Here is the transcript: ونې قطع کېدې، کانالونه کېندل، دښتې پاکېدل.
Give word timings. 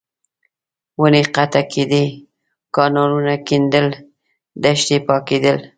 ونې 1.01 1.21
قطع 1.35 1.63
کېدې، 1.71 2.03
کانالونه 2.75 3.33
کېندل، 3.47 3.87
دښتې 4.63 4.97
پاکېدل. 5.07 5.57